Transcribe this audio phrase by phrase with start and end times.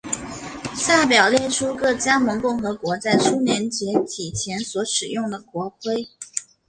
[0.75, 6.09] 下表列出各加盟共和国在苏联解体前所使用的国徽。